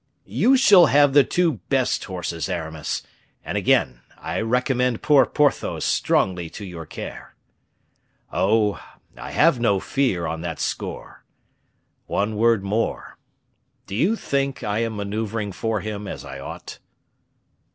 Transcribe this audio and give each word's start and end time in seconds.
"You 0.25 0.57
shall 0.57 0.87
have 0.87 1.13
the 1.13 1.23
two 1.23 1.59
best 1.69 2.05
horses, 2.05 2.49
Aramis; 2.49 3.03
and 3.45 3.55
again 3.55 4.01
I 4.17 4.41
recommend 4.41 5.03
poor 5.03 5.27
Porthos 5.27 5.85
strongly 5.85 6.49
to 6.57 6.65
your 6.65 6.87
care." 6.87 7.35
"Oh! 8.33 8.81
I 9.15 9.29
have 9.29 9.59
no 9.59 9.79
fear 9.79 10.25
on 10.25 10.41
that 10.41 10.59
score. 10.59 11.23
One 12.07 12.35
word 12.35 12.63
more: 12.63 13.19
do 13.85 13.93
you 13.95 14.15
think 14.15 14.63
I 14.63 14.79
am 14.79 14.95
maneuvering 14.95 15.51
for 15.51 15.81
him 15.81 16.07
as 16.07 16.25
I 16.25 16.39
ought?" 16.39 16.79